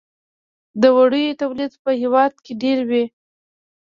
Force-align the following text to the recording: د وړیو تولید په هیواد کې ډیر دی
د 0.81 0.83
وړیو 0.97 1.37
تولید 1.41 1.73
په 1.83 1.91
هیواد 2.01 2.33
کې 2.43 2.53
ډیر 2.63 2.79
دی 2.89 3.03